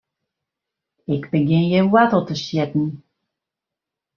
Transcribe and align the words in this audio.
Ik 1.15 1.23
begjin 1.33 1.67
hjir 1.71 1.87
woartel 1.93 2.23
te 2.27 2.35
sjitten. 2.43 2.87